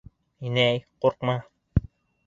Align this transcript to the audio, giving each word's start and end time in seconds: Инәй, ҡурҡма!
Инәй, 0.49 0.81
ҡурҡма! 1.05 1.39